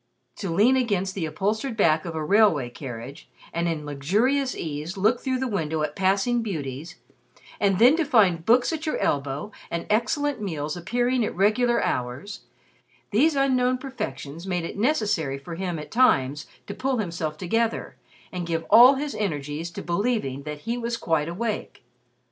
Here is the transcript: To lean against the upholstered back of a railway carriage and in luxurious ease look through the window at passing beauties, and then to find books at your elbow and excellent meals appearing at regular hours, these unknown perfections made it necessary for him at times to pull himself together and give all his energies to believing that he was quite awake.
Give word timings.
To 0.37 0.49
lean 0.49 0.77
against 0.77 1.13
the 1.13 1.27
upholstered 1.27 1.77
back 1.77 2.05
of 2.05 2.15
a 2.15 2.25
railway 2.25 2.71
carriage 2.71 3.29
and 3.53 3.67
in 3.67 3.85
luxurious 3.85 4.55
ease 4.55 4.97
look 4.97 5.19
through 5.19 5.37
the 5.37 5.47
window 5.47 5.83
at 5.83 5.95
passing 5.95 6.41
beauties, 6.41 6.95
and 7.59 7.77
then 7.77 7.95
to 7.97 8.03
find 8.03 8.43
books 8.43 8.73
at 8.73 8.87
your 8.87 8.97
elbow 8.97 9.51
and 9.69 9.85
excellent 9.91 10.41
meals 10.41 10.75
appearing 10.75 11.23
at 11.23 11.35
regular 11.35 11.83
hours, 11.83 12.41
these 13.11 13.35
unknown 13.35 13.77
perfections 13.77 14.47
made 14.47 14.63
it 14.65 14.75
necessary 14.75 15.37
for 15.37 15.53
him 15.53 15.77
at 15.77 15.91
times 15.91 16.47
to 16.65 16.73
pull 16.73 16.97
himself 16.97 17.37
together 17.37 17.95
and 18.31 18.47
give 18.47 18.65
all 18.71 18.95
his 18.95 19.13
energies 19.13 19.69
to 19.69 19.83
believing 19.83 20.41
that 20.41 20.61
he 20.61 20.79
was 20.79 20.97
quite 20.97 21.29
awake. 21.29 21.83